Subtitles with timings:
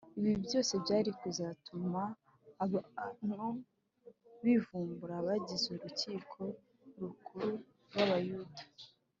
[0.19, 2.01] ibi byose byari kuzatuma
[2.65, 3.45] abantu
[4.43, 6.41] bivumburira abagize urukiko
[6.99, 7.51] rukuru
[7.87, 8.61] rw’abayuda